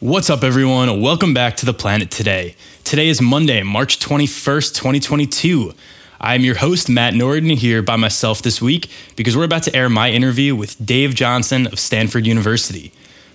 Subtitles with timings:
[0.00, 1.00] What's up, everyone?
[1.00, 2.54] Welcome back to the planet today.
[2.84, 5.74] Today is Monday, March 21st, 2022.
[6.20, 9.88] I'm your host, Matt Norden, here by myself this week because we're about to air
[9.88, 12.92] my interview with Dave Johnson of Stanford University.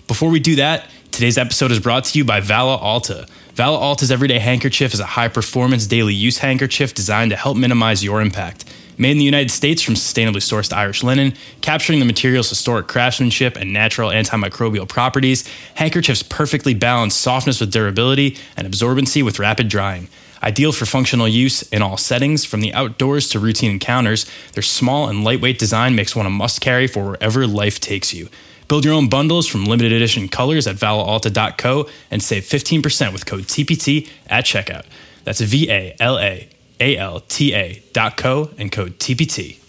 [0.07, 3.27] Before we do that, today's episode is brought to you by Vala Alta.
[3.55, 8.05] Vala Alta's Everyday Handkerchief is a high performance daily use handkerchief designed to help minimize
[8.05, 8.63] your impact.
[8.97, 13.55] Made in the United States from sustainably sourced Irish linen, capturing the material's historic craftsmanship
[13.55, 20.07] and natural antimicrobial properties, handkerchiefs perfectly balance softness with durability and absorbency with rapid drying.
[20.43, 25.07] Ideal for functional use in all settings, from the outdoors to routine encounters, their small
[25.07, 28.27] and lightweight design makes one a must carry for wherever life takes you.
[28.67, 33.43] Build your own bundles from limited edition colors at valalta.co and save 15% with code
[33.43, 34.85] TPT at checkout.
[35.23, 36.49] That's V A L A
[36.83, 39.62] alta.co and code TPT.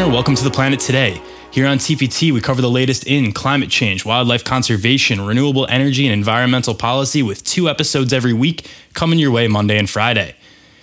[0.00, 1.20] Listener, welcome to the planet today.
[1.50, 6.14] Here on TPT, we cover the latest in climate change, wildlife conservation, renewable energy, and
[6.14, 10.34] environmental policy with two episodes every week coming your way Monday and Friday.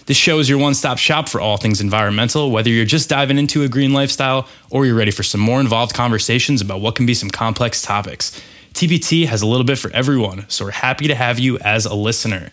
[0.06, 3.40] This show is your one stop shop for all things environmental, whether you're just diving
[3.40, 7.08] into a green lifestyle or you're ready for some more involved conversations about what can
[7.08, 8.40] be some complex topics.
[8.76, 11.95] TPT has a little bit for everyone, so we're happy to have you as a
[11.95, 12.52] listener.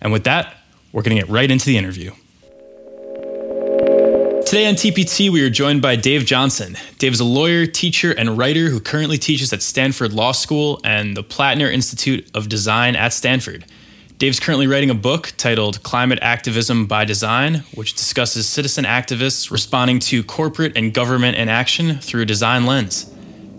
[0.00, 0.56] And with that,
[0.92, 2.10] we're going to get right into the interview.
[4.50, 6.76] Today on TPT, we are joined by Dave Johnson.
[6.98, 11.16] Dave is a lawyer, teacher, and writer who currently teaches at Stanford Law School and
[11.16, 13.64] the Plattner Institute of Design at Stanford.
[14.18, 20.00] Dave's currently writing a book titled Climate Activism by Design, which discusses citizen activists responding
[20.00, 23.04] to corporate and government inaction through a design lens.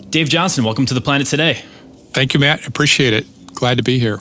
[0.10, 1.64] Dave Johnson, welcome to the planet today.
[2.12, 2.68] Thank you, Matt.
[2.68, 3.26] Appreciate it.
[3.54, 4.20] Glad to be here.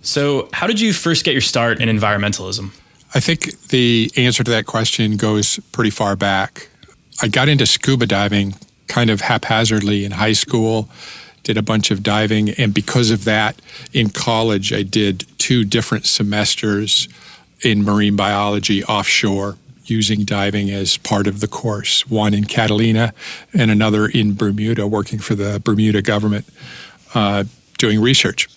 [0.00, 2.72] So, how did you first get your start in environmentalism?
[3.14, 6.68] I think the answer to that question goes pretty far back.
[7.22, 8.54] I got into scuba diving
[8.88, 10.88] kind of haphazardly in high school,
[11.44, 13.60] did a bunch of diving, and because of that,
[13.92, 17.08] in college, I did two different semesters
[17.62, 23.12] in marine biology offshore using diving as part of the course, one in Catalina
[23.52, 26.46] and another in Bermuda, working for the Bermuda government,
[27.14, 27.44] uh,
[27.78, 28.48] doing research.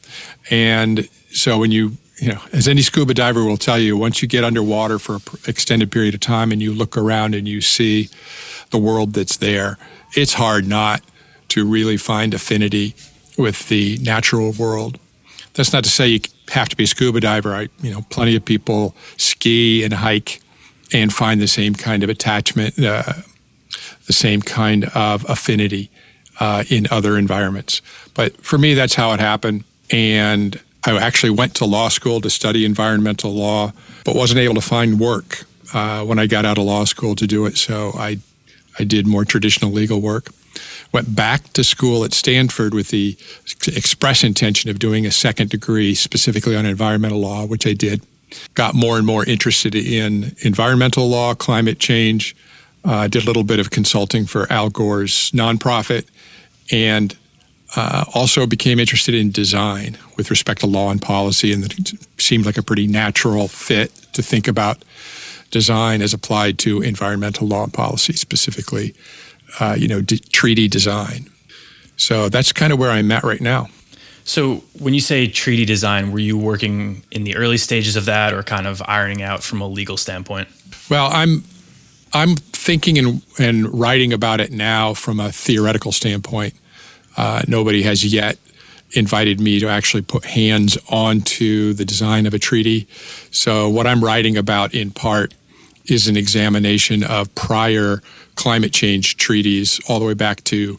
[0.49, 4.27] And so when you you know, as any scuba diver will tell you, once you
[4.27, 8.09] get underwater for an extended period of time and you look around and you see
[8.71, 9.77] the world that's there,
[10.15, 11.01] it's hard not
[11.49, 12.95] to really find affinity
[13.37, 14.99] with the natural world.
[15.53, 16.19] That's not to say you
[16.49, 17.53] have to be a scuba diver.
[17.53, 20.41] I, you know, plenty of people ski and hike
[20.93, 23.13] and find the same kind of attachment, uh,
[24.05, 25.89] the same kind of affinity
[26.39, 27.81] uh, in other environments.
[28.13, 29.63] But for me, that's how it happened.
[29.91, 33.73] And I actually went to law school to study environmental law,
[34.05, 35.43] but wasn't able to find work
[35.73, 37.57] uh, when I got out of law school to do it.
[37.57, 38.19] So I,
[38.79, 40.29] I did more traditional legal work.
[40.93, 43.17] Went back to school at Stanford with the
[43.67, 48.01] express intention of doing a second degree specifically on environmental law, which I did.
[48.53, 52.33] Got more and more interested in environmental law, climate change.
[52.85, 56.05] Uh, did a little bit of consulting for Al Gore's nonprofit,
[56.71, 57.17] and
[57.75, 62.45] uh, also became interested in design with respect to law and policy, and it seemed
[62.45, 64.83] like a pretty natural fit to think about
[65.51, 68.93] design as applied to environmental law and policy, specifically,
[69.59, 71.29] uh, you know, d- treaty design.
[71.97, 73.67] So that's kind of where I'm at right now.
[74.23, 78.33] So, when you say treaty design, were you working in the early stages of that,
[78.33, 80.49] or kind of ironing out from a legal standpoint?
[80.89, 81.45] Well, I'm
[82.13, 86.55] I'm thinking and, and writing about it now from a theoretical standpoint.
[87.17, 88.37] Uh, nobody has yet
[88.91, 92.87] invited me to actually put hands onto the design of a treaty.
[93.31, 95.33] So, what I'm writing about in part
[95.85, 98.01] is an examination of prior
[98.35, 100.77] climate change treaties, all the way back to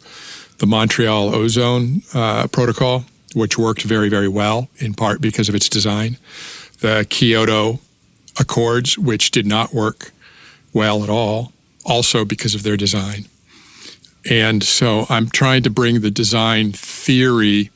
[0.58, 5.69] the Montreal Ozone uh, Protocol, which worked very, very well, in part because of its
[5.69, 6.17] design.
[6.81, 7.81] The Kyoto
[8.38, 10.12] Accords, which did not work
[10.73, 11.52] well at all,
[11.84, 13.26] also because of their design.
[14.30, 17.70] And so I'm trying to bring the design theory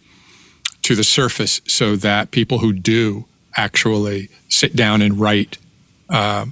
[0.82, 3.24] to the surface so that people who do
[3.56, 5.58] actually sit down and write
[6.10, 6.46] uh,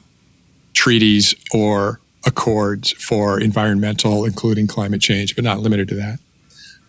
[0.73, 6.19] treaties or accords for environmental, including climate change, but not limited to that,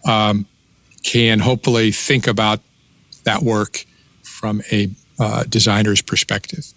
[0.09, 0.45] um,
[1.03, 2.59] can hopefully think about
[3.23, 3.85] that work
[4.23, 6.73] from a uh, designer's perspective.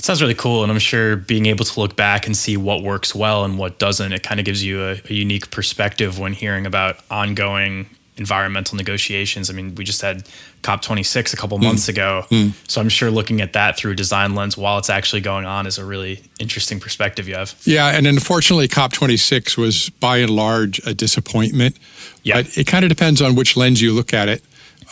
[0.00, 0.62] That sounds really cool.
[0.62, 3.78] And I'm sure being able to look back and see what works well and what
[3.78, 7.84] doesn't, it kind of gives you a, a unique perspective when hearing about ongoing
[8.16, 9.50] environmental negotiations.
[9.50, 10.24] I mean, we just had
[10.62, 11.64] COP26 a couple mm.
[11.64, 12.24] months ago.
[12.30, 12.54] Mm.
[12.66, 15.66] So I'm sure looking at that through a design lens while it's actually going on
[15.66, 17.54] is a really interesting perspective you have.
[17.64, 17.88] Yeah.
[17.88, 21.78] And unfortunately, COP26 was by and large a disappointment.
[22.22, 22.36] Yeah.
[22.36, 24.42] But it kind of depends on which lens you look at it.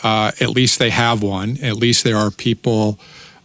[0.03, 1.57] Uh, at least they have one.
[1.63, 2.99] At least there are people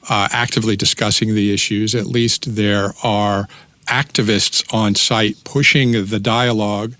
[0.08, 1.94] uh, actively discussing the issues.
[1.94, 3.48] At least there are
[3.86, 6.94] activists on site pushing the dialogue,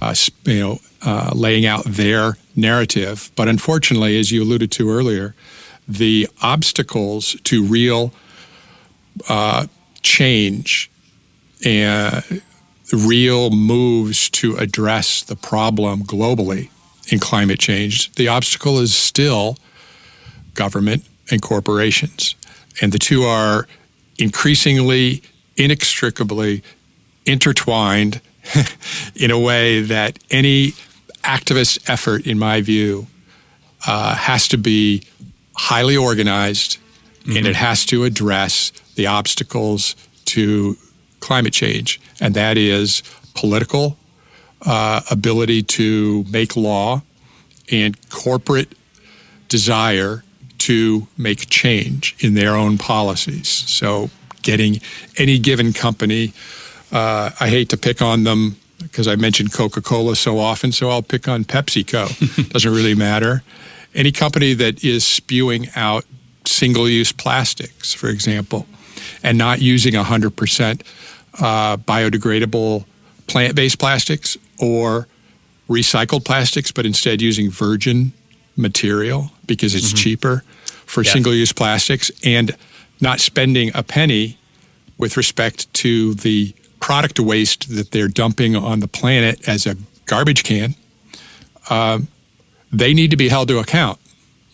[0.00, 0.14] uh,
[0.44, 3.30] you know, uh, laying out their narrative.
[3.36, 5.34] But unfortunately, as you alluded to earlier,
[5.88, 8.12] the obstacles to real
[9.28, 9.66] uh,
[10.02, 10.90] change
[11.64, 12.42] and
[12.92, 16.70] real moves to address the problem globally
[17.08, 19.56] in climate change, the obstacle is still
[20.54, 22.34] government and corporations.
[22.80, 23.66] And the two are
[24.18, 25.22] increasingly,
[25.56, 26.62] inextricably
[27.24, 28.20] intertwined
[29.14, 30.72] in a way that any
[31.22, 33.06] activist effort, in my view,
[33.86, 35.02] uh, has to be
[35.56, 36.78] highly organized
[37.20, 37.36] mm-hmm.
[37.36, 40.76] and it has to address the obstacles to
[41.20, 42.00] climate change.
[42.20, 43.02] And that is
[43.34, 43.96] political
[44.62, 47.02] uh, ability to make law
[47.70, 48.72] and corporate
[49.48, 50.22] desire
[50.66, 53.48] to make change in their own policies.
[53.48, 54.10] So,
[54.42, 54.80] getting
[55.16, 56.32] any given company,
[56.90, 60.90] uh, I hate to pick on them because I mentioned Coca Cola so often, so
[60.90, 62.48] I'll pick on PepsiCo.
[62.50, 63.44] Doesn't really matter.
[63.94, 66.04] Any company that is spewing out
[66.44, 68.66] single use plastics, for example,
[69.22, 70.82] and not using 100%
[71.38, 72.84] uh, biodegradable
[73.28, 75.06] plant based plastics or
[75.68, 78.12] recycled plastics, but instead using virgin
[78.56, 79.96] material because it's mm-hmm.
[79.96, 80.42] cheaper
[80.86, 81.12] for yeah.
[81.12, 82.56] single use plastics and
[83.00, 84.38] not spending a penny
[84.98, 90.44] with respect to the product waste that they're dumping on the planet as a garbage
[90.44, 90.74] can,
[91.68, 92.08] um,
[92.72, 93.98] they need to be held to account.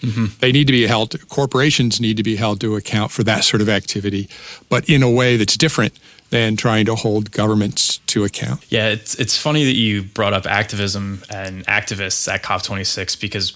[0.01, 0.27] Mm-hmm.
[0.41, 3.61] They need to be held, corporations need to be held to account for that sort
[3.61, 4.29] of activity,
[4.69, 5.97] but in a way that's different
[6.31, 8.65] than trying to hold governments to account.
[8.71, 13.53] Yeah, it's, it's funny that you brought up activism and activists at COP26 because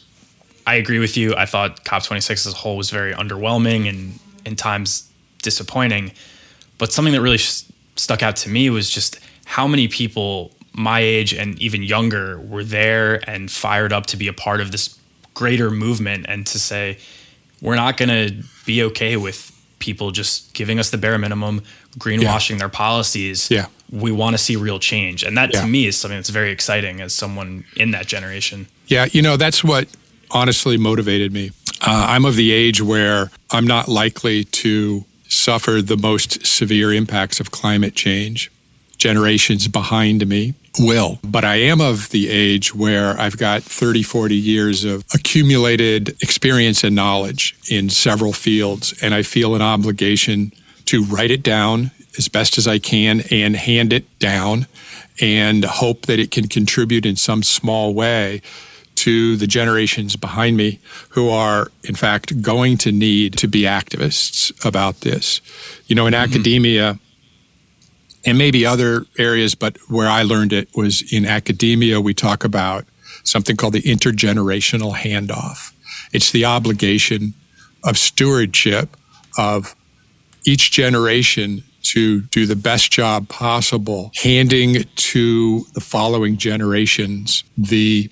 [0.66, 1.34] I agree with you.
[1.36, 5.10] I thought COP26 as a whole was very underwhelming and in times
[5.42, 6.12] disappointing.
[6.78, 7.64] But something that really sh-
[7.96, 12.62] stuck out to me was just how many people my age and even younger were
[12.62, 14.98] there and fired up to be a part of this
[15.32, 16.98] greater movement and to say,
[17.62, 21.62] we're not going to be okay with people just giving us the bare minimum,
[21.98, 22.58] greenwashing yeah.
[22.58, 23.50] their policies.
[23.50, 23.66] Yeah.
[23.90, 25.22] We want to see real change.
[25.22, 25.62] And that yeah.
[25.62, 28.66] to me is something that's very exciting as someone in that generation.
[28.86, 29.88] Yeah, you know, that's what
[30.30, 31.50] honestly motivated me.
[31.80, 37.40] Uh, I'm of the age where I'm not likely to suffer the most severe impacts
[37.40, 38.50] of climate change.
[38.96, 41.18] Generations behind me will.
[41.22, 46.82] But I am of the age where I've got 30, 40 years of accumulated experience
[46.82, 50.52] and knowledge in several fields, and I feel an obligation
[50.86, 54.66] to write it down as best as I can and hand it down
[55.20, 58.42] and hope that it can contribute in some small way
[58.96, 60.80] to the generations behind me
[61.10, 65.40] who are, in fact, going to need to be activists about this.
[65.86, 66.30] You know, in mm-hmm.
[66.30, 66.98] academia,
[68.26, 72.84] and maybe other areas, but where I learned it was in academia, we talk about
[73.22, 75.72] something called the intergenerational handoff.
[76.12, 77.34] It's the obligation
[77.84, 78.96] of stewardship
[79.38, 79.76] of
[80.44, 88.10] each generation to do the best job possible, handing to the following generations the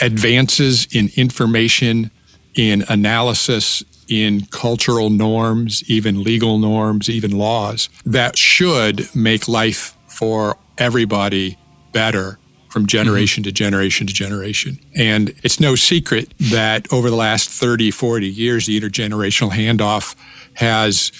[0.00, 2.10] advances in information,
[2.54, 10.56] in analysis, in cultural norms, even legal norms, even laws that should make life for
[10.78, 11.58] everybody
[11.92, 12.38] better
[12.68, 13.48] from generation mm-hmm.
[13.48, 14.78] to generation to generation.
[14.94, 20.14] And it's no secret that over the last 30, 40 years, the intergenerational handoff
[20.54, 21.12] has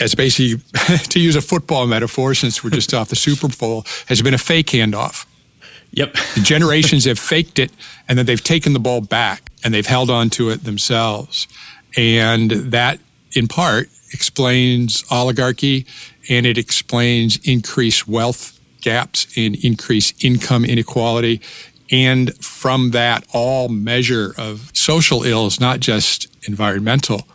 [0.00, 0.62] as basically,
[1.10, 4.38] to use a football metaphor, since we're just off the Super Bowl, has been a
[4.38, 5.26] fake handoff.
[5.92, 6.12] Yep.
[6.34, 7.70] the generations have faked it
[8.08, 11.48] and then they've taken the ball back and they've held on to it themselves.
[11.96, 13.00] And that,
[13.32, 15.86] in part, explains oligarchy
[16.28, 21.40] and it explains increased wealth gaps and increased income inequality.
[21.90, 27.26] And from that, all measure of social ills, not just environmental.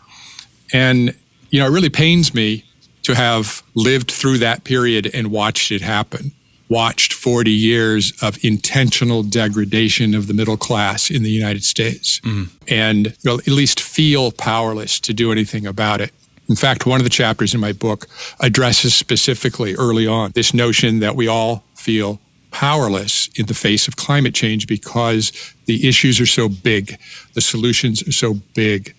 [0.74, 1.15] And,
[1.50, 2.63] you know, it really pains me
[3.03, 6.31] to have lived through that period and watched it happen.
[6.67, 12.50] Watched 40 years of intentional degradation of the middle class in the United States mm.
[12.67, 16.12] and well, at least feel powerless to do anything about it.
[16.50, 18.07] In fact, one of the chapters in my book
[18.39, 22.19] addresses specifically early on this notion that we all feel
[22.51, 25.31] powerless in the face of climate change because
[25.65, 26.98] the issues are so big,
[27.34, 28.95] the solutions are so big.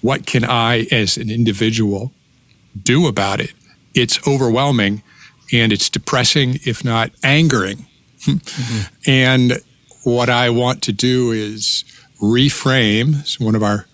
[0.00, 2.12] What can I, as an individual,
[2.82, 3.52] do about it?
[3.94, 5.02] It's overwhelming
[5.52, 7.86] and it's depressing, if not angering.
[8.26, 8.80] Mm-hmm.
[9.10, 9.52] and
[10.04, 11.84] what I want to do is
[12.20, 13.86] reframe, one of our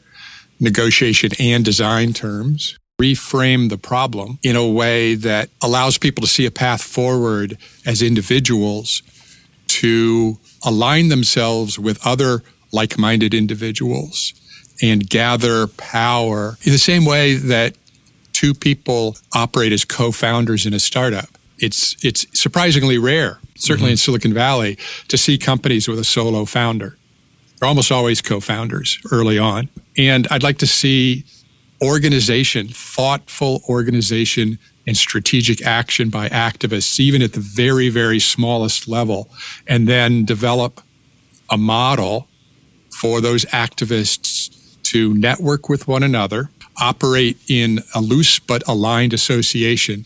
[0.61, 6.46] negotiation and design terms, reframe the problem in a way that allows people to see
[6.46, 9.02] a path forward as individuals
[9.66, 12.42] to align themselves with other
[12.73, 14.32] like minded individuals
[14.82, 17.76] and gather power in the same way that
[18.32, 21.28] two people operate as co founders in a startup.
[21.64, 23.92] It's, it's surprisingly rare, certainly mm-hmm.
[23.92, 24.78] in Silicon Valley,
[25.09, 26.97] to see companies with a solo founder.
[27.59, 29.68] They're almost always co founders early on.
[29.97, 31.25] And I'd like to see
[31.83, 39.30] organization, thoughtful organization and strategic action by activists, even at the very, very smallest level,
[39.66, 40.83] and then develop
[41.50, 42.28] a model
[42.90, 44.50] for those activists
[44.83, 50.04] to network with one another, operate in a loose but aligned association,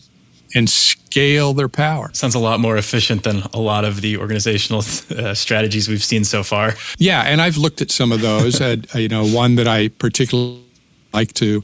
[0.55, 0.69] and
[1.09, 2.11] scale their power.
[2.13, 4.83] Sounds a lot more efficient than a lot of the organizational
[5.17, 6.75] uh, strategies we've seen so far.
[6.97, 8.61] Yeah, and I've looked at some of those.
[8.61, 10.63] uh, you know, one that I particularly
[11.11, 11.63] like to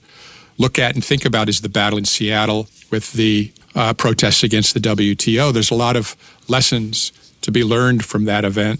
[0.58, 4.74] look at and think about is the battle in Seattle with the uh, protests against
[4.74, 5.54] the WTO.
[5.54, 6.16] There's a lot of
[6.48, 7.12] lessons
[7.42, 8.80] to be learned from that event,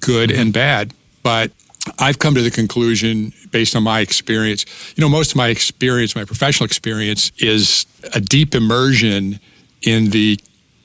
[0.00, 0.94] good and bad.
[1.24, 1.50] But
[1.98, 4.64] I've come to the conclusion, based on my experience,
[4.94, 9.40] you know, most of my experience, my professional experience, is a deep immersion
[9.88, 10.38] in the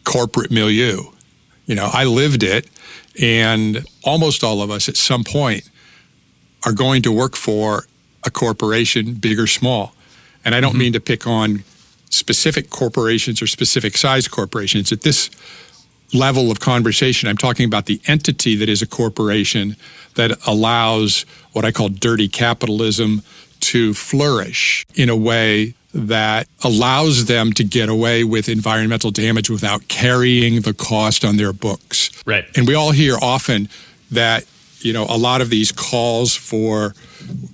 [0.06, 1.04] corporate milieu.
[1.66, 2.70] You know, I lived it,
[3.22, 5.70] and almost all of us at some point
[6.66, 7.86] are going to work for
[8.26, 9.94] a corporation, big or small.
[10.46, 10.80] And I don't mm-hmm.
[10.80, 11.64] mean to pick on
[12.10, 14.92] specific corporations or specific size corporations.
[14.92, 15.30] At this
[16.14, 19.76] level of conversation, I'm talking about the entity that is a corporation
[20.16, 23.24] that allows what I call dirty capitalism
[23.62, 29.88] to flourish in a way that allows them to get away with environmental damage without
[29.88, 32.10] carrying the cost on their books.
[32.26, 32.46] Right.
[32.56, 33.70] And we all hear often
[34.12, 34.46] that,
[34.80, 36.96] you know, a lot of these calls for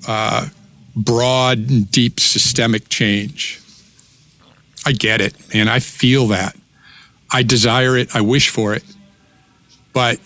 [0.07, 0.47] uh,
[0.95, 3.61] broad and deep systemic change.
[4.85, 6.55] I get it, and I feel that.
[7.31, 8.83] I desire it, I wish for it.
[9.93, 10.19] But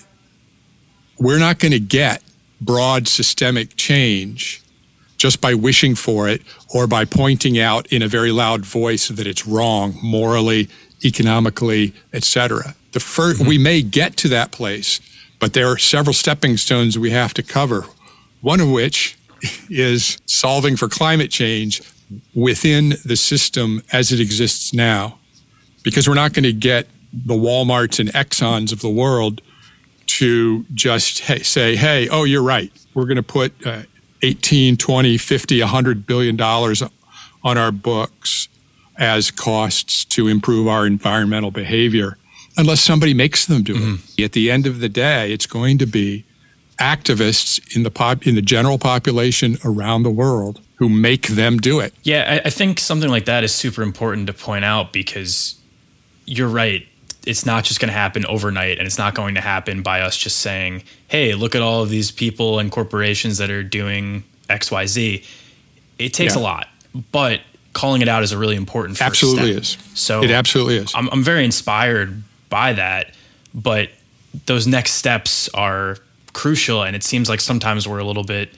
[1.18, 2.24] we're not going to get
[2.62, 4.63] broad systemic change
[5.24, 6.42] just by wishing for it
[6.76, 10.68] or by pointing out in a very loud voice that it's wrong morally,
[11.06, 12.76] economically, etc.
[12.92, 13.48] The 1st mm-hmm.
[13.48, 15.00] we may get to that place,
[15.40, 17.86] but there are several stepping stones we have to cover.
[18.42, 19.18] One of which
[19.70, 21.82] is solving for climate change
[22.36, 25.20] within the system as it exists now.
[25.84, 29.42] Because we're not going to get the Walmarts and Exxons of the world
[30.20, 32.74] to just hey, say, hey, oh, you're right.
[32.94, 33.84] We're going to put uh,
[34.24, 36.82] 18, 20, 50, 100 billion dollars
[37.44, 38.48] on our books
[38.98, 42.18] as costs to improve our environmental behavior
[42.58, 43.96] unless somebody makes them do mm-hmm.
[44.18, 44.26] it.
[44.26, 46.24] At the end of the day, it's going to be
[46.80, 51.80] activists in the pop, in the general population around the world who make them do
[51.80, 51.94] it.
[52.04, 55.60] Yeah, I, I think something like that is super important to point out because
[56.26, 56.88] you're right.
[57.26, 60.18] It's not just going to happen overnight, and it's not going to happen by us
[60.18, 64.72] just saying, "Hey, look at all of these people and corporations that are doing X,
[64.72, 65.24] Y, Z."
[66.00, 66.42] It takes yeah.
[66.42, 66.68] a lot,
[67.12, 67.42] but
[67.74, 69.02] calling it out is a really important.
[69.02, 69.62] absolutely step.
[69.62, 70.00] is.
[70.00, 70.92] So it absolutely is.
[70.96, 73.14] I'm, I'm very inspired by that,
[73.54, 73.90] but
[74.46, 75.98] those next steps are
[76.34, 76.84] crucial.
[76.84, 78.50] And it seems like sometimes we're a little bit,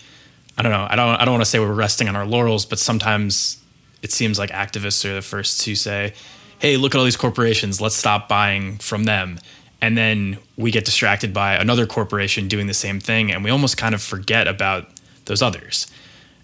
[0.58, 2.66] I don't know, I don't, I don't want to say we're resting on our laurels,
[2.66, 3.62] but sometimes
[4.02, 6.14] it seems like activists are the first to say,
[6.60, 9.40] hey, look at all these corporations, let's stop buying from them.
[9.82, 13.78] And then we get distracted by another corporation doing the same thing, and we almost
[13.78, 14.88] kind of forget about
[15.26, 15.88] those others.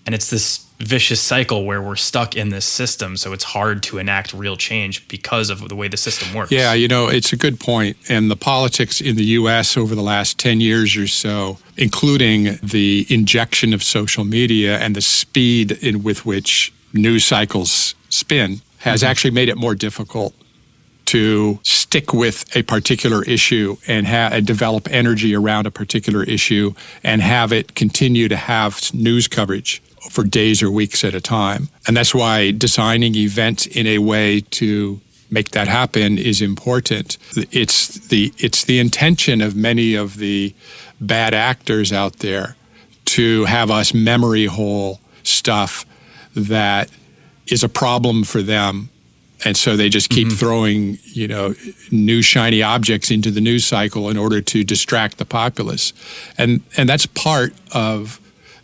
[0.05, 3.15] And it's this vicious cycle where we're stuck in this system.
[3.15, 6.51] So it's hard to enact real change because of the way the system works.
[6.51, 7.97] Yeah, you know, it's a good point.
[8.09, 9.77] And the politics in the U.S.
[9.77, 15.01] over the last 10 years or so, including the injection of social media and the
[15.01, 19.11] speed in with which news cycles spin, has mm-hmm.
[19.11, 20.33] actually made it more difficult
[21.05, 26.73] to stick with a particular issue and, ha- and develop energy around a particular issue
[27.03, 31.69] and have it continue to have news coverage for days or weeks at a time.
[31.85, 37.17] And that's why designing events in a way to make that happen is important.
[37.51, 40.53] It's the it's the intention of many of the
[40.99, 42.55] bad actors out there
[43.05, 45.85] to have us memory hole stuff
[46.35, 46.89] that
[47.47, 48.89] is a problem for them.
[49.43, 50.37] And so they just keep mm-hmm.
[50.37, 51.55] throwing you know
[51.89, 55.93] new shiny objects into the news cycle in order to distract the populace.
[56.37, 58.19] And and that's part of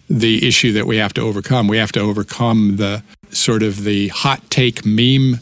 [0.10, 1.68] the issue that we have to overcome.
[1.68, 5.40] We have to overcome the sort of the hot take meme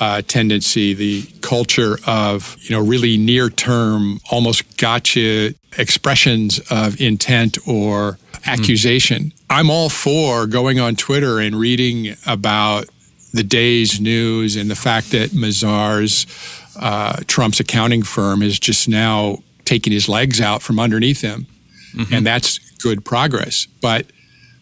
[0.00, 7.58] uh, tendency, the culture of you know really near term, almost gotcha expressions of intent
[7.66, 9.24] or accusation.
[9.24, 9.32] Mm.
[9.50, 12.86] I'm all for going on Twitter and reading about
[13.32, 16.26] the day's news and the fact that Mazars,
[16.80, 21.46] uh, Trump's accounting firm, is just now taking his legs out from underneath him,
[21.94, 22.14] mm-hmm.
[22.14, 23.66] and that's good progress.
[23.82, 24.06] But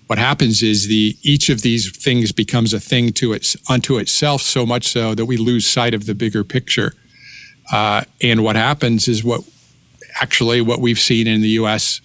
[0.07, 4.43] what happens is the each of these things becomes a thing to its unto itself
[4.43, 6.95] so much so that we lose sight of the bigger picture
[7.73, 9.43] uh, and what happens is what
[10.21, 12.01] actually what we've seen in the us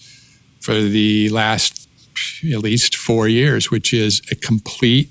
[0.61, 1.87] for the last
[2.51, 5.09] at least four years which is a complete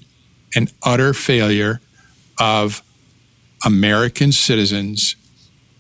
[0.55, 1.81] and utter failure
[2.39, 2.83] of
[3.65, 5.17] american citizens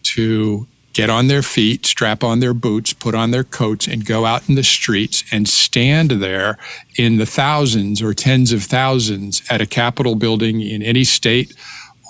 [0.03, 0.67] to
[0.99, 4.49] get on their feet, strap on their boots, put on their coats, and go out
[4.49, 6.59] in the streets and stand there
[6.97, 11.55] in the thousands or tens of thousands at a Capitol building in any state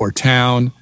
[0.01, 0.73] or town,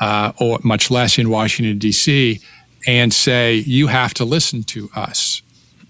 [0.00, 2.40] uh, or much less in Washington, D.C.,
[2.86, 5.42] and say, You have to listen to us.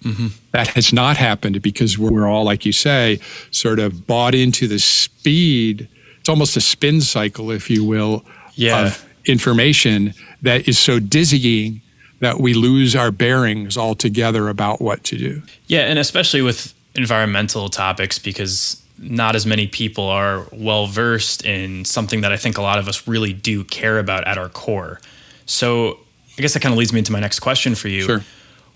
[0.02, 0.28] Mm-hmm.
[0.50, 3.20] That has not happened because we're all, like you say,
[3.50, 5.88] sort of bought into the speed.
[6.18, 8.86] It's almost a spin cycle, if you will, yeah.
[8.86, 11.80] of information that is so dizzying
[12.20, 15.42] that we lose our bearings altogether about what to do.
[15.66, 21.84] Yeah, and especially with environmental topics because not as many people are well versed in
[21.84, 25.00] something that I think a lot of us really do care about at our core.
[25.46, 25.98] So,
[26.38, 28.02] I guess that kind of leads me into my next question for you.
[28.02, 28.24] Sure.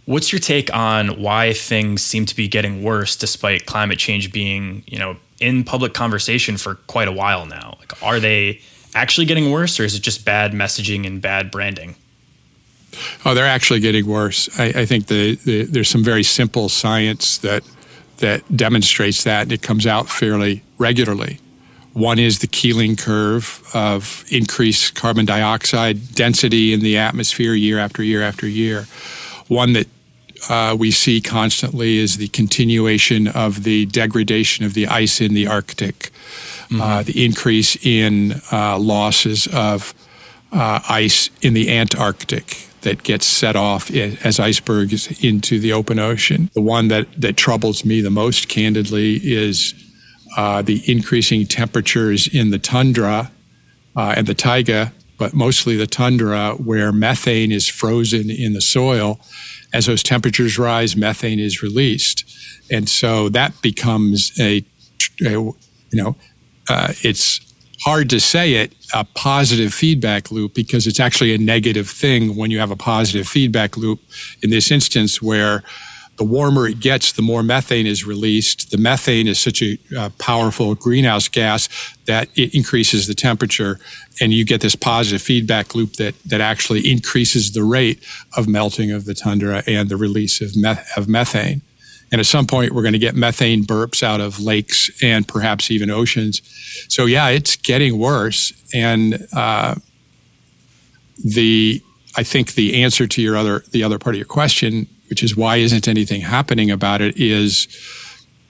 [0.05, 4.85] What's your take on why things seem to be getting worse despite climate change being,
[4.87, 7.77] you know, in public conversation for quite a while now?
[7.81, 8.61] Like are they
[8.95, 11.97] actually getting worse, or is it just bad messaging and bad branding?
[13.25, 14.49] Oh, they're actually getting worse.
[14.59, 17.63] I, I think the, the, there's some very simple science that
[18.19, 21.39] that demonstrates that, and it comes out fairly regularly.
[21.97, 28.03] One is the Keeling curve of increased carbon dioxide density in the atmosphere year after
[28.03, 28.87] year after year.
[29.49, 29.87] One that
[30.51, 35.47] uh, we see constantly is the continuation of the degradation of the ice in the
[35.47, 36.13] Arctic
[36.69, 36.83] mm-hmm.
[36.83, 39.95] uh, the increase in uh, losses of
[40.53, 46.51] uh, ice in the Antarctic that gets set off as icebergs into the open ocean.
[46.53, 49.75] The one that, that troubles me the most, candidly, is
[50.37, 53.31] uh, the increasing temperatures in the tundra
[53.97, 59.19] uh, and the taiga, but mostly the tundra, where methane is frozen in the soil.
[59.73, 62.25] As those temperatures rise, methane is released.
[62.71, 64.65] And so that becomes a,
[65.23, 65.55] a you
[65.93, 66.17] know,
[66.69, 67.41] uh, it's
[67.85, 72.51] hard to say it a positive feedback loop because it's actually a negative thing when
[72.51, 74.01] you have a positive feedback loop
[74.43, 75.63] in this instance where
[76.17, 78.71] the warmer it gets, the more methane is released.
[78.71, 81.69] The methane is such a uh, powerful greenhouse gas
[82.07, 83.79] that it increases the temperature,
[84.21, 88.03] and you get this positive feedback loop that, that actually increases the rate
[88.37, 91.61] of melting of the tundra and the release of, meth- of methane.
[92.13, 95.71] And at some point, we're going to get methane burps out of lakes and perhaps
[95.71, 96.41] even oceans.
[96.89, 98.53] So, yeah, it's getting worse.
[98.73, 99.75] And uh,
[101.23, 101.83] the
[102.17, 105.37] I think the answer to your other the other part of your question, which is
[105.37, 107.69] why isn't anything happening about it, is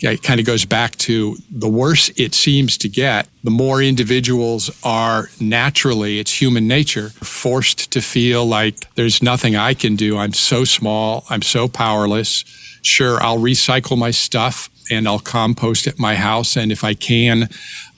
[0.00, 4.70] it kind of goes back to the worse it seems to get, the more individuals
[4.84, 10.18] are naturally, it's human nature, forced to feel like there's nothing I can do.
[10.18, 11.24] I'm so small.
[11.30, 12.44] I'm so powerless
[12.86, 16.56] sure, I'll recycle my stuff and I'll compost at my house.
[16.56, 17.48] And if I can,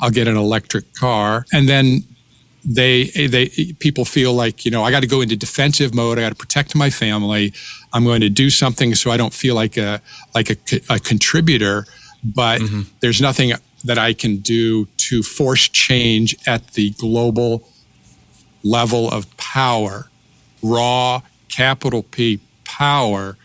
[0.01, 1.45] I'll get an electric car.
[1.53, 2.05] And then
[2.71, 6.19] they, they, people feel like, you know, I got to go into defensive mode.
[6.19, 7.53] I got to protect my family.
[7.93, 10.03] I'm going to do something so I don't feel like a,
[10.35, 10.57] like a,
[10.91, 11.87] a contributor,
[12.23, 12.83] but mm-hmm.
[13.01, 13.53] there's nothing
[13.85, 17.67] that I can do to force change at the global
[18.63, 20.11] level of power,
[20.63, 23.37] raw capital P power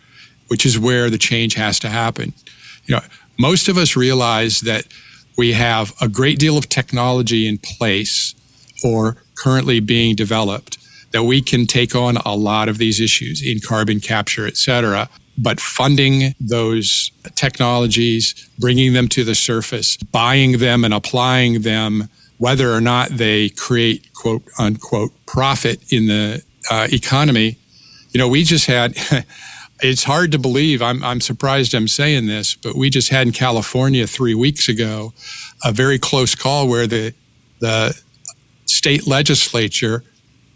[0.53, 2.31] which is where the change has to happen.
[2.86, 3.01] You know,
[3.39, 4.86] most of us realize that
[5.36, 8.36] we have a great deal of technology in place
[8.84, 10.78] or currently being developed
[11.13, 15.08] that we can take on a lot of these issues in carbon capture, et cetera.
[15.38, 22.72] But funding those technologies, bringing them to the surface, buying them and applying them, whether
[22.74, 27.58] or not they create quote unquote profit in the uh, economy.
[28.12, 28.96] You know, we just had,
[29.82, 33.34] it's hard to believe, I'm, I'm surprised I'm saying this, but we just had in
[33.34, 35.13] California three weeks ago
[35.63, 37.13] a very close call where the,
[37.60, 38.00] the
[38.84, 40.04] state legislature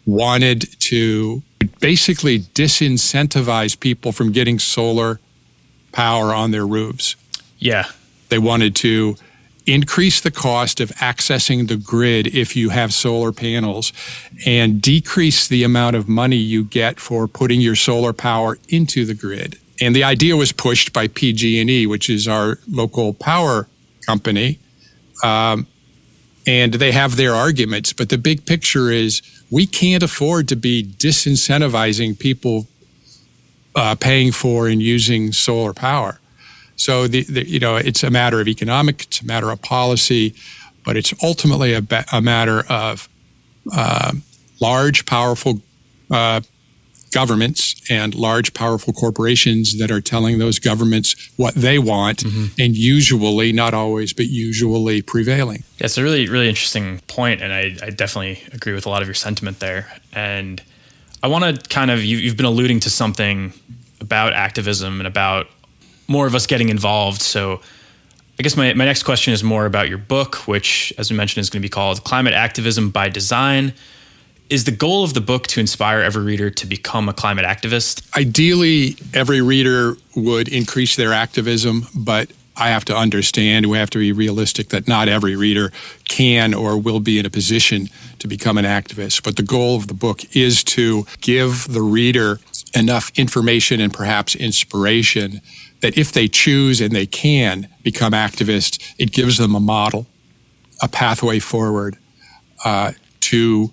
[0.05, 1.41] wanted to
[1.79, 5.21] basically disincentivize people from getting solar
[5.93, 7.15] power on their roofs.
[7.57, 7.85] Yeah.
[8.27, 9.15] They wanted to
[9.65, 13.93] increase the cost of accessing the grid if you have solar panels
[14.45, 19.13] and decrease the amount of money you get for putting your solar power into the
[19.13, 19.57] grid.
[19.79, 23.67] And the idea was pushed by PG&E, which is our local power
[24.05, 24.59] company.
[25.23, 25.65] Um,
[26.47, 30.83] and they have their arguments, but the big picture is we can't afford to be
[30.83, 32.67] disincentivizing people
[33.75, 36.19] uh, paying for and using solar power.
[36.77, 40.33] So the, the, you know it's a matter of economic, it's a matter of policy,
[40.85, 41.83] but it's ultimately a,
[42.13, 43.09] a matter of
[43.75, 44.13] uh,
[44.61, 45.61] large, powerful
[46.09, 46.41] uh,
[47.11, 52.45] governments and large, powerful corporations that are telling those governments what they want, mm-hmm.
[52.59, 55.63] and usually, not always, but usually prevailing.
[55.77, 59.01] Yeah, it's a really, really interesting point, and I, I definitely agree with a lot
[59.01, 59.87] of your sentiment there.
[60.13, 60.61] And
[61.23, 63.53] I want to kind of you, you've been alluding to something
[63.99, 65.47] about activism and about
[66.07, 67.21] more of us getting involved.
[67.21, 67.61] So
[68.39, 71.41] I guess my, my next question is more about your book, which, as we mentioned,
[71.41, 73.73] is going to be called Climate Activism by Design.
[74.49, 78.07] Is the goal of the book to inspire every reader to become a climate activist?
[78.17, 83.99] Ideally, every reader would increase their activism, but I have to understand, we have to
[83.99, 85.71] be realistic that not every reader
[86.07, 89.21] can or will be in a position to become an activist.
[89.21, 92.39] But the goal of the book is to give the reader
[92.73, 95.41] enough information and perhaps inspiration
[95.81, 100.07] that if they choose and they can become activists, it gives them a model,
[100.81, 101.97] a pathway forward
[102.63, 103.71] uh, to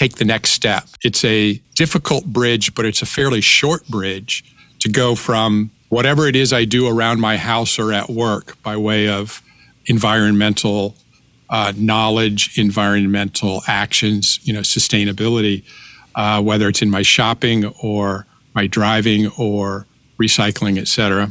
[0.00, 0.84] take the next step.
[1.02, 4.42] It's a difficult bridge, but it's a fairly short bridge
[4.78, 8.78] to go from whatever it is I do around my house or at work by
[8.78, 9.42] way of
[9.84, 10.96] environmental
[11.50, 15.64] uh, knowledge, environmental actions, you know, sustainability,
[16.14, 19.86] uh, whether it's in my shopping or my driving or
[20.18, 21.28] recycling, et cetera.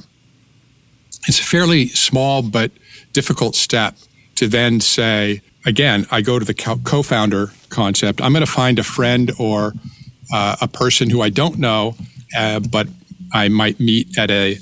[1.28, 2.70] It's a fairly small but
[3.14, 3.96] difficult step
[4.36, 8.22] to then say, again, I go to the co founder concept.
[8.22, 9.74] I'm going to find a friend or
[10.34, 11.96] uh, a person who I don't know,
[12.38, 12.88] uh, but
[13.34, 14.58] I might meet at a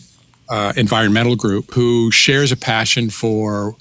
[0.49, 3.75] uh, environmental group who shares a passion for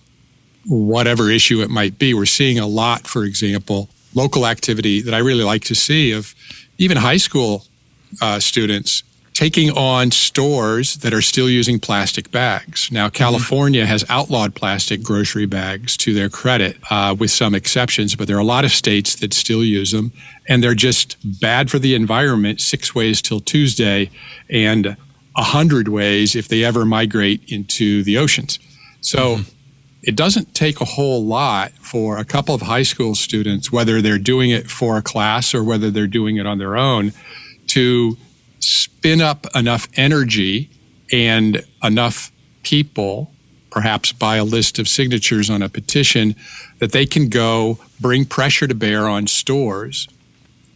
[0.67, 2.13] whatever issue it might be.
[2.13, 6.35] We're seeing a lot, for example, local activity that I really like to see of
[6.79, 7.65] even high school
[8.21, 9.03] uh, students
[9.37, 12.91] taking on stores that are still using plastic bags.
[12.91, 13.91] Now, California mm-hmm.
[13.91, 18.41] has outlawed plastic grocery bags to their credit, uh, with some exceptions, but there are
[18.41, 20.11] a lot of states that still use them,
[20.49, 24.11] and they're just bad for the environment six ways till Tuesday,
[24.49, 24.97] and
[25.37, 28.59] a hundred ways if they ever migrate into the oceans.
[29.03, 29.51] So, mm-hmm.
[30.03, 34.19] It doesn't take a whole lot for a couple of high school students, whether they're
[34.19, 37.13] doing it for a class or whether they're doing it on their own,
[37.69, 38.17] to
[38.67, 40.69] spin up enough energy
[41.13, 43.31] and enough people,
[43.71, 46.35] perhaps by a list of signatures on a petition,
[46.79, 50.09] that they can go bring pressure to bear on stores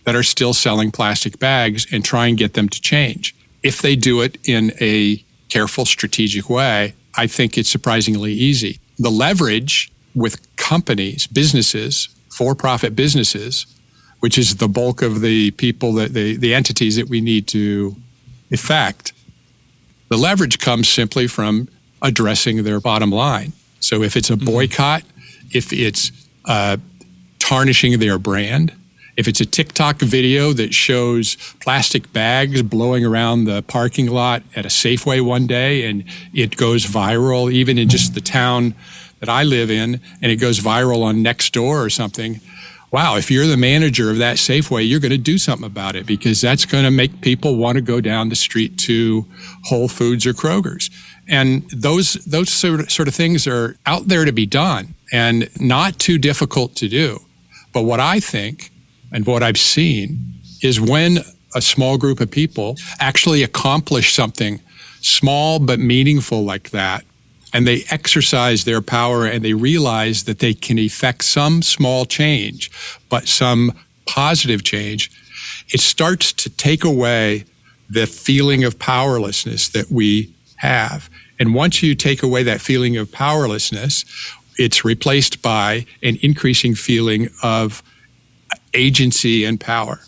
[0.05, 3.35] that are still selling plastic bags and try and get them to change.
[3.63, 8.79] If they do it in a careful, strategic way, I think it's surprisingly easy.
[8.99, 13.67] The leverage with companies, businesses, for profit businesses,
[14.21, 17.97] which is the bulk of the people that the, the entities that we need to
[18.51, 19.13] effect.
[20.09, 21.69] The leverage comes simply from
[22.03, 23.53] addressing their bottom line.
[23.81, 24.47] So if it's a mm-hmm.
[24.47, 25.49] boycott, mm-hmm.
[25.53, 26.13] if it's
[26.45, 26.77] uh,
[27.39, 28.73] tarnishing their brand,
[29.17, 34.65] if it's a TikTok video that shows plastic bags blowing around the parking lot at
[34.65, 38.75] a Safeway one day and it goes viral, even in just the town
[39.19, 42.41] that I live in, and it goes viral on Nextdoor or something,
[42.93, 46.07] wow, if you're the manager of that Safeway, you're going to do something about it
[46.07, 49.27] because that's going to make people want to go down the street to
[49.65, 50.91] Whole Foods or Kroger's.
[51.29, 55.49] And those those sort of, sort of things are out there to be done and
[55.61, 57.21] not too difficult to do.
[57.73, 58.71] But what I think
[59.13, 60.19] and what I've seen
[60.63, 61.19] is when
[61.55, 64.61] a small group of people actually accomplish something
[65.01, 67.05] small but meaningful like that,
[67.53, 72.71] and they exercise their power and they realize that they can effect some small change,
[73.09, 73.73] but some
[74.07, 75.11] positive change,
[75.73, 77.45] it starts to take away
[77.89, 81.11] the feeling of powerlessness that we have.
[81.39, 84.05] And once you take away that feeling of powerlessness,
[84.57, 87.83] it's replaced by an increasing feeling of
[88.75, 90.01] agency and power.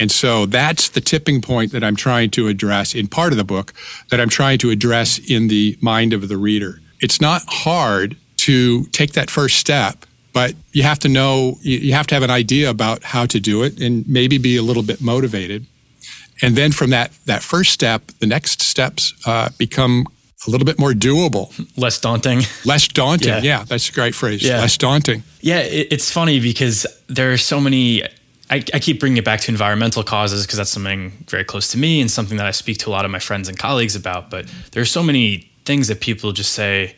[0.00, 3.44] And so that's the tipping point that I'm trying to address in part of the
[3.44, 3.74] book,
[4.10, 6.80] that I'm trying to address in the mind of the reader.
[7.00, 12.06] It's not hard to take that first step, but you have to know, you have
[12.08, 15.00] to have an idea about how to do it and maybe be a little bit
[15.00, 15.66] motivated.
[16.42, 20.06] And then from that, that first step, the next steps uh, become
[20.46, 21.50] a little bit more doable.
[21.76, 22.42] Less daunting.
[22.64, 23.28] Less daunting.
[23.28, 24.42] Yeah, yeah that's a great phrase.
[24.44, 24.60] Yeah.
[24.60, 25.24] Less daunting.
[25.40, 28.04] Yeah, it's funny because there are so many
[28.50, 31.78] I, I, keep bringing it back to environmental causes because that's something very close to
[31.78, 34.30] me and something that I speak to a lot of my friends and colleagues about.
[34.30, 36.96] But there's so many things that people just say,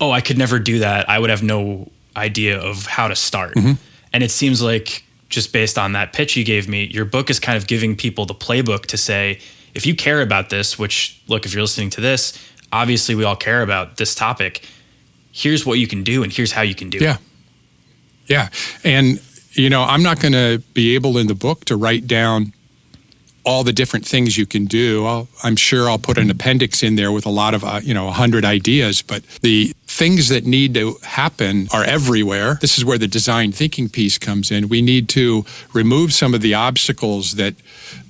[0.00, 1.08] "Oh, I could never do that.
[1.08, 3.72] I would have no idea of how to start." Mm-hmm.
[4.12, 7.38] And it seems like just based on that pitch you gave me, your book is
[7.40, 9.38] kind of giving people the playbook to say,
[9.74, 12.36] if you care about this, which look, if you're listening to this,
[12.72, 14.66] obviously we all care about this topic.
[15.32, 17.14] Here's what you can do, and here's how you can do yeah.
[17.14, 17.18] it.
[17.20, 17.26] Yeah.
[18.30, 18.48] Yeah,
[18.84, 19.20] and
[19.52, 22.52] you know, I'm not going to be able in the book to write down
[23.44, 25.06] all the different things you can do.
[25.06, 27.94] i am sure I'll put an appendix in there with a lot of, uh, you
[27.94, 32.58] know, 100 ideas, but the things that need to happen are everywhere.
[32.60, 34.68] This is where the design thinking piece comes in.
[34.68, 37.54] We need to remove some of the obstacles that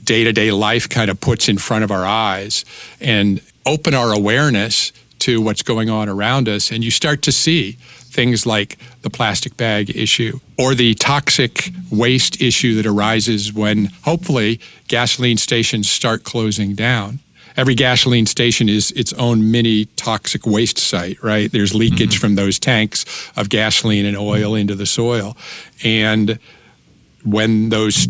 [0.03, 2.65] day to day life kind of puts in front of our eyes
[3.01, 6.73] and open our awareness to what's going on around us.
[6.73, 7.77] And you start to see
[8.11, 14.61] things like the plastic bag issue or the toxic waste issue that arises when hopefully
[14.89, 17.21] gasoline stations start closing down.
[17.57, 21.51] Every gasoline station is its own mini toxic waste site, right?
[21.51, 22.21] There's leakage mm-hmm.
[22.21, 23.05] from those tanks
[23.37, 25.37] of gasoline and oil into the soil.
[25.85, 26.39] And
[27.25, 28.09] when those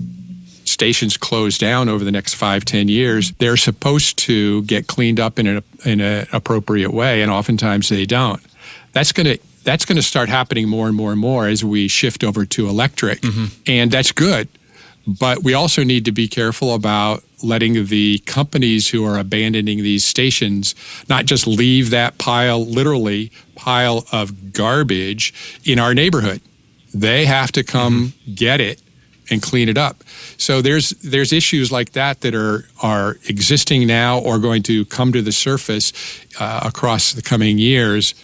[0.65, 5.39] stations close down over the next five, ten years, they're supposed to get cleaned up
[5.39, 8.43] in an, in an appropriate way, and oftentimes they don't.
[8.93, 11.89] That's going to that's going to start happening more and more and more as we
[11.89, 13.21] shift over to electric.
[13.21, 13.47] Mm-hmm.
[13.67, 14.49] And that's good.
[15.07, 20.05] But we also need to be careful about letting the companies who are abandoning these
[20.05, 20.75] stations
[21.09, 25.33] not just leave that pile, literally, pile of garbage
[25.65, 26.41] in our neighborhood.
[26.93, 28.35] They have to come mm-hmm.
[28.35, 28.83] get it
[29.31, 30.03] and clean it up.
[30.37, 35.13] So there's there's issues like that that are are existing now or going to come
[35.13, 35.93] to the surface
[36.39, 38.15] uh, across the coming years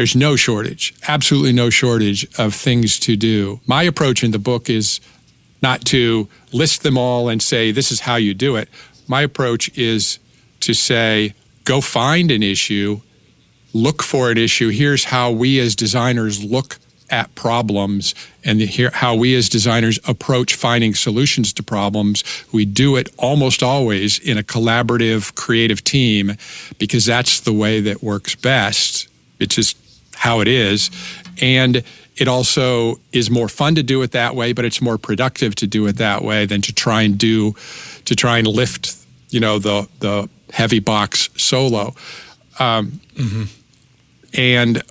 [0.00, 3.60] there's no shortage, absolutely no shortage of things to do.
[3.66, 4.98] My approach in the book is
[5.60, 8.70] not to list them all and say, this is how you do it.
[9.08, 10.18] My approach is
[10.60, 11.34] to say,
[11.64, 13.02] go find an issue,
[13.74, 14.70] look for an issue.
[14.70, 16.78] Here's how we as designers look
[17.10, 22.24] at problems and here, how we as designers approach finding solutions to problems.
[22.54, 26.38] We do it almost always in a collaborative, creative team
[26.78, 29.08] because that's the way that works best.
[29.38, 29.76] It's just
[30.20, 30.90] how it is.
[31.40, 31.82] And
[32.18, 35.66] it also is more fun to do it that way, but it's more productive to
[35.66, 37.54] do it that way than to try and do,
[38.04, 38.94] to try and lift,
[39.30, 41.94] you know, the, the heavy box solo.
[42.58, 43.44] Um, mm-hmm.
[44.34, 44.82] And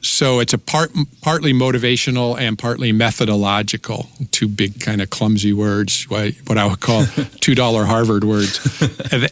[0.00, 4.08] so it's a part partly motivational and partly methodological.
[4.30, 7.04] Two big kind of clumsy words, what, what I would call
[7.40, 8.58] two dollar Harvard words.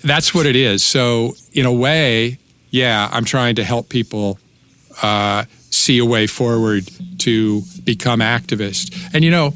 [0.03, 0.85] That's what it is.
[0.85, 2.37] So in a way,
[2.69, 4.39] yeah, I'm trying to help people
[5.03, 9.15] uh, see a way forward to become activists.
[9.15, 9.55] And you know,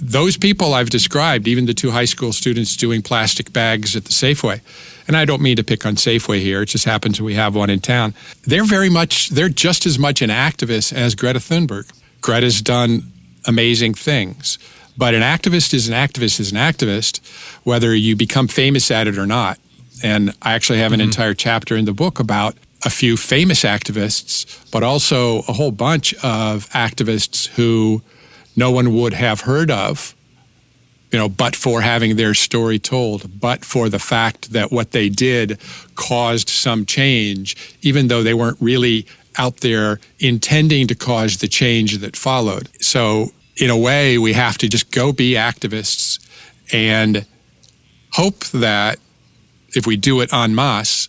[0.00, 4.12] those people I've described, even the two high school students doing plastic bags at the
[4.12, 4.60] Safeway,
[5.06, 7.70] and I don't mean to pick on Safeway here, it just happens we have one
[7.70, 8.14] in town.
[8.42, 11.90] They're very much, they're just as much an activist as Greta Thunberg.
[12.20, 13.12] Greta's done
[13.46, 14.58] amazing things.
[14.96, 17.20] But an activist is an activist is an activist,
[17.64, 19.58] whether you become famous at it or not.
[20.02, 21.08] And I actually have an mm-hmm.
[21.08, 26.14] entire chapter in the book about a few famous activists, but also a whole bunch
[26.22, 28.02] of activists who
[28.56, 30.14] no one would have heard of,
[31.10, 35.08] you know, but for having their story told, but for the fact that what they
[35.08, 35.58] did
[35.94, 39.06] caused some change, even though they weren't really
[39.38, 42.68] out there intending to cause the change that followed.
[42.82, 46.18] So, in a way, we have to just go be activists
[46.72, 47.24] and
[48.12, 48.98] hope that
[49.74, 51.08] if we do it en masse,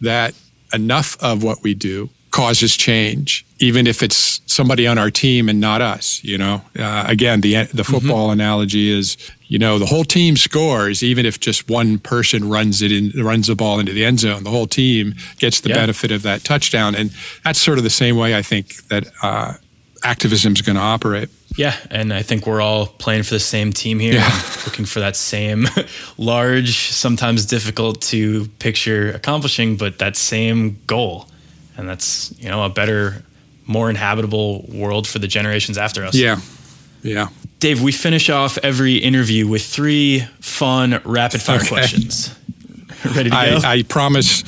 [0.00, 0.34] that
[0.72, 5.60] enough of what we do causes change, even if it's somebody on our team and
[5.60, 6.22] not us.
[6.24, 7.82] You know, uh, again, the the mm-hmm.
[7.82, 8.40] football mm-hmm.
[8.40, 12.90] analogy is, you know, the whole team scores, even if just one person runs it
[12.90, 14.42] in, runs the ball into the end zone.
[14.42, 15.76] The whole team gets the yeah.
[15.76, 17.10] benefit of that touchdown, and
[17.44, 19.54] that's sort of the same way I think that uh,
[20.02, 21.28] activism is going to operate.
[21.56, 24.42] Yeah, and I think we're all playing for the same team here, yeah.
[24.66, 25.66] looking for that same
[26.18, 31.28] large, sometimes difficult to picture accomplishing, but that same goal.
[31.76, 33.22] And that's, you know, a better,
[33.66, 36.14] more inhabitable world for the generations after us.
[36.14, 36.40] Yeah.
[37.02, 37.28] Yeah.
[37.58, 41.68] Dave, we finish off every interview with three fun rapid fire okay.
[41.68, 42.34] questions.
[43.04, 43.36] Ready to go?
[43.36, 44.42] I, I promise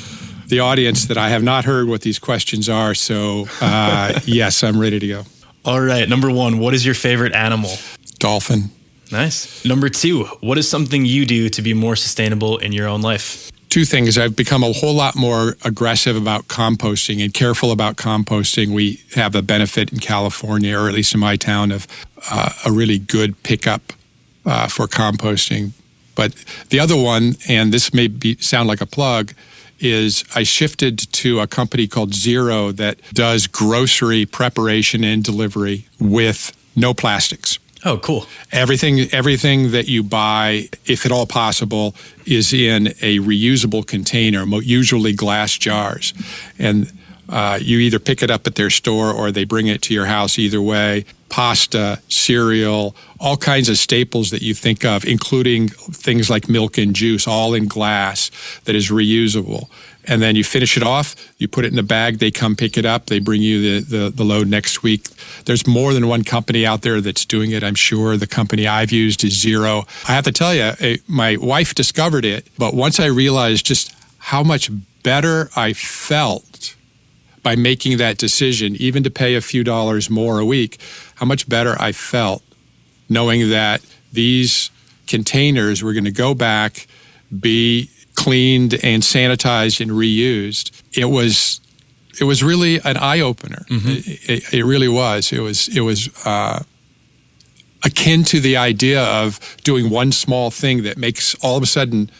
[0.46, 2.94] the audience that I have not heard what these questions are.
[2.94, 5.24] So, uh, yes, I'm ready to go.
[5.64, 6.06] All right.
[6.08, 7.70] Number one, what is your favorite animal?
[8.18, 8.70] Dolphin.
[9.10, 9.64] Nice.
[9.64, 13.50] Number two, what is something you do to be more sustainable in your own life?
[13.70, 14.18] Two things.
[14.18, 18.74] I've become a whole lot more aggressive about composting and careful about composting.
[18.74, 21.86] We have a benefit in California, or at least in my town, of
[22.30, 23.92] uh, a really good pickup
[24.46, 25.72] uh, for composting.
[26.14, 26.34] But
[26.68, 29.32] the other one, and this may be, sound like a plug,
[29.84, 36.52] is I shifted to a company called Zero that does grocery preparation and delivery with
[36.74, 37.58] no plastics.
[37.84, 38.26] Oh, cool.
[38.50, 41.94] Everything everything that you buy, if at all possible,
[42.24, 46.14] is in a reusable container, usually glass jars.
[46.58, 46.90] And
[47.28, 50.06] uh, you either pick it up at their store or they bring it to your
[50.06, 51.04] house either way.
[51.34, 56.94] Pasta, cereal, all kinds of staples that you think of, including things like milk and
[56.94, 58.30] juice, all in glass
[58.66, 59.68] that is reusable.
[60.06, 62.78] And then you finish it off, you put it in a bag, they come pick
[62.78, 65.08] it up, they bring you the, the, the load next week.
[65.44, 68.16] There's more than one company out there that's doing it, I'm sure.
[68.16, 69.86] The company I've used is Zero.
[70.06, 73.92] I have to tell you, eh, my wife discovered it, but once I realized just
[74.18, 74.70] how much
[75.02, 76.53] better I felt
[77.44, 80.80] by making that decision, even to pay a few dollars more a week,
[81.14, 82.42] how much better I felt
[83.08, 83.80] knowing that
[84.12, 84.70] these
[85.06, 86.86] containers were going to go back,
[87.38, 90.70] be cleaned and sanitized and reused.
[90.96, 91.60] It was
[92.20, 93.64] it was really an eye opener.
[93.68, 93.88] Mm-hmm.
[93.90, 95.32] It, it, it, really was.
[95.32, 96.62] It was it was uh,
[97.84, 102.10] akin to the idea of doing one small thing that makes all of a sudden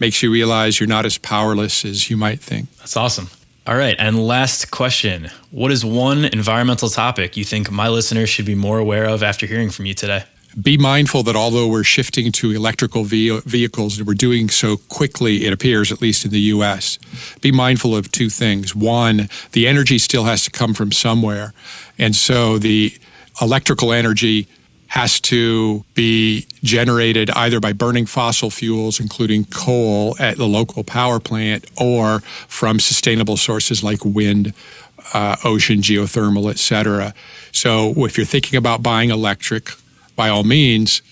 [0.00, 2.68] makes you realize you're not as powerless as you might think.
[2.78, 3.28] That's awesome.
[3.66, 5.30] All right, and last question.
[5.50, 9.46] What is one environmental topic you think my listeners should be more aware of after
[9.46, 10.24] hearing from you today?
[10.60, 15.46] be mindful that although we're shifting to electrical ve- vehicles, and we're doing so quickly,
[15.46, 16.98] it appears, at least in the US,
[17.40, 18.74] be mindful of two things.
[18.74, 21.52] One, the energy still has to come from somewhere.
[21.98, 22.92] And so the
[23.40, 24.46] electrical energy
[24.88, 31.18] has to be generated either by burning fossil fuels, including coal at the local power
[31.18, 34.52] plant, or from sustainable sources like wind,
[35.12, 37.12] uh, ocean, geothermal, et cetera.
[37.52, 39.70] So if you're thinking about buying electric,
[40.16, 41.02] by all means,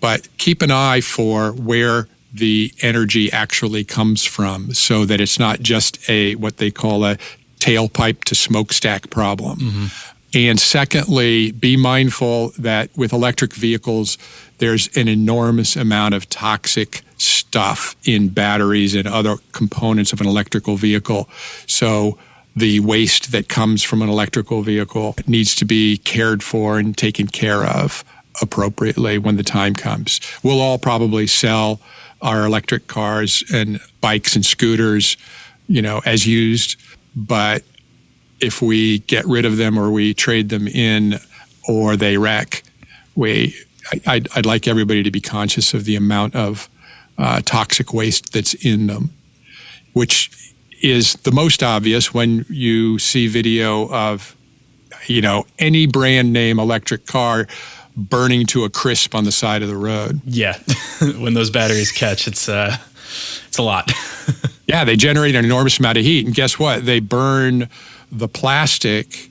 [0.00, 5.60] but keep an eye for where the energy actually comes from so that it's not
[5.60, 7.16] just a what they call a
[7.60, 9.58] tailpipe to smokestack problem.
[9.58, 9.86] Mm-hmm.
[10.34, 14.16] And secondly, be mindful that with electric vehicles,
[14.58, 20.76] there's an enormous amount of toxic stuff in batteries and other components of an electrical
[20.76, 21.28] vehicle.
[21.66, 22.18] So
[22.56, 27.26] the waste that comes from an electrical vehicle needs to be cared for and taken
[27.26, 28.04] care of
[28.40, 30.20] appropriately when the time comes.
[30.42, 31.80] We'll all probably sell
[32.22, 35.16] our electric cars and bikes and scooters,
[35.68, 36.80] you know, as used,
[37.14, 37.62] but
[38.42, 41.18] if we get rid of them or we trade them in
[41.68, 42.62] or they wreck,
[43.14, 43.54] we
[44.06, 46.68] I'd, I'd like everybody to be conscious of the amount of
[47.18, 49.10] uh, toxic waste that's in them,
[49.92, 50.30] which
[50.82, 54.36] is the most obvious when you see video of,
[55.06, 57.46] you know, any brand name electric car
[57.96, 60.20] burning to a crisp on the side of the road.
[60.24, 60.58] Yeah,
[61.00, 62.76] when those batteries catch, it's uh,
[63.52, 63.92] it's a lot.
[64.66, 66.86] yeah, they generate an enormous amount of heat, and guess what?
[66.86, 67.68] They burn
[68.10, 69.28] the plastic,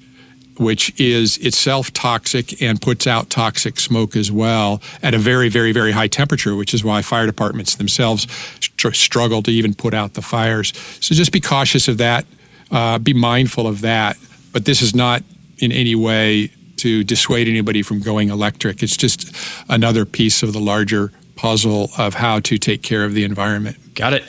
[0.60, 5.72] which is itself toxic and puts out toxic smoke as well at a very, very,
[5.72, 8.28] very high temperature, which is why fire departments themselves
[8.60, 10.72] str- struggle to even put out the fires.
[11.00, 12.28] So just be cautious of that.
[12.70, 14.18] Uh, be mindful of that.
[14.54, 15.24] But this is not
[15.58, 18.84] in any way to dissuade anybody from going electric.
[18.84, 19.36] It's just
[19.68, 23.96] another piece of the larger puzzle of how to take care of the environment.
[23.96, 24.24] Got it.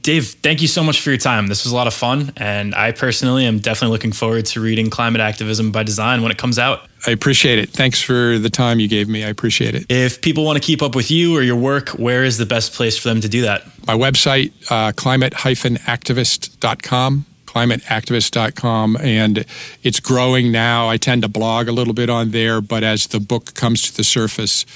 [0.00, 1.48] Dave, thank you so much for your time.
[1.48, 4.88] This was a lot of fun, and I personally am definitely looking forward to reading
[4.88, 6.88] Climate Activism by Design when it comes out.
[7.06, 7.68] I appreciate it.
[7.68, 9.24] Thanks for the time you gave me.
[9.24, 9.84] I appreciate it.
[9.90, 12.72] If people want to keep up with you or your work, where is the best
[12.72, 13.66] place for them to do that?
[13.86, 19.44] My website, uh, climate-activist.com climateactivist.com, and
[19.82, 20.88] it's growing now.
[20.88, 23.96] I tend to blog a little bit on there, but as the book comes to
[23.96, 24.66] the surface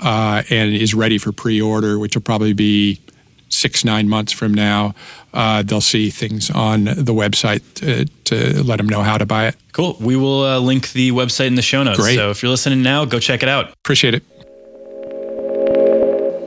[0.00, 3.00] uh, and is ready for pre order, which will probably be
[3.48, 4.94] six, nine months from now,
[5.32, 9.48] uh, they'll see things on the website to, to, let them know how to buy
[9.48, 9.56] it.
[9.72, 9.96] Cool.
[10.00, 11.98] We will uh, link the website in the show notes.
[11.98, 12.16] Great.
[12.16, 13.72] So if you're listening now, go check it out.
[13.72, 14.22] Appreciate it.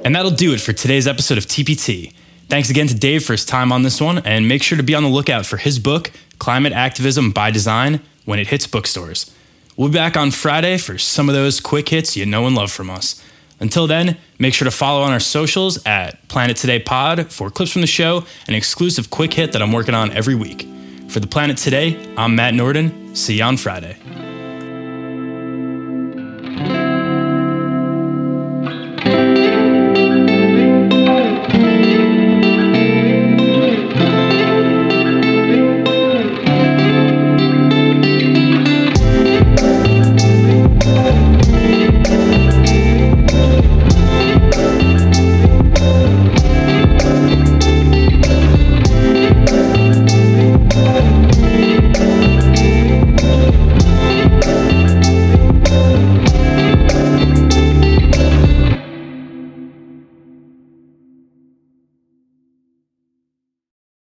[0.04, 2.14] And that'll do it for today's episode of TPT.
[2.50, 4.94] Thanks again to Dave for his time on this one, and make sure to be
[4.94, 9.34] on the lookout for his book, Climate Activism by Design, when it hits bookstores.
[9.78, 12.72] We'll be back on Friday for some of those quick hits you know and love
[12.72, 13.24] from us.
[13.62, 17.72] Until then, make sure to follow on our socials at Planet Today Pod for clips
[17.72, 20.68] from the show and exclusive quick hit that I'm working on every week.
[21.08, 23.16] For the Planet Today, I'm Matt Norden.
[23.16, 23.98] See you on Friday.